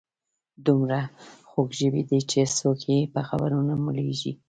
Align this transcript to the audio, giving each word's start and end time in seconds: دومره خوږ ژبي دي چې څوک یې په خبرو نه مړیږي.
دومره 0.65 0.99
خوږ 1.49 1.69
ژبي 1.79 2.03
دي 2.09 2.19
چې 2.31 2.39
څوک 2.59 2.79
یې 2.91 2.99
په 3.13 3.21
خبرو 3.29 3.59
نه 3.69 3.75
مړیږي. 3.85 4.31